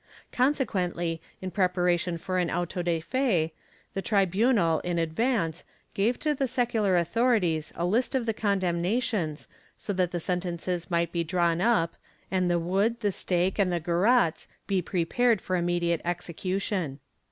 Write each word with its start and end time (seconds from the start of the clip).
^ 0.29 0.31
Consequently, 0.31 1.21
in 1.43 1.51
prepara 1.51 1.99
tion 1.99 2.17
for 2.17 2.39
an 2.39 2.49
auto 2.49 2.81
de 2.81 2.99
fe, 3.01 3.53
the 3.93 4.01
tribunal, 4.01 4.79
in 4.79 4.97
advance, 4.97 5.63
gave 5.93 6.17
to 6.17 6.33
the 6.33 6.47
secular 6.47 6.97
authorities 6.97 7.71
a 7.75 7.85
list 7.85 8.15
of 8.15 8.25
the 8.25 8.33
condemnations 8.33 9.47
so 9.77 9.93
that 9.93 10.09
the 10.09 10.19
sentences 10.19 10.89
might 10.89 11.11
be 11.11 11.23
drawn 11.23 11.61
up 11.61 11.97
and 12.31 12.49
the 12.49 12.57
wood, 12.57 12.99
the 13.01 13.11
stake 13.11 13.59
and 13.59 13.71
the 13.71 13.79
garrotes 13.79 14.47
be 14.65 14.81
prepared 14.81 15.39
for 15.39 15.55
immediate 15.55 16.01
execution. 16.03 16.97